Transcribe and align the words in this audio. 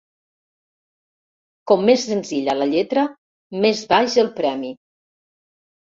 Com 1.73 1.85
més 1.91 2.07
senzilla 2.09 2.57
la 2.63 2.69
lletra, 2.73 3.07
més 3.63 3.87
baix 3.97 4.21
el 4.27 4.37
premi. 4.45 4.77